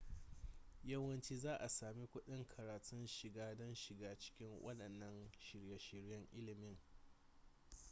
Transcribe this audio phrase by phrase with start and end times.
[0.91, 6.77] yawanci za a sami kuɗin karatun shiga don shiga cikin waɗannan shirye-shiryen ilimin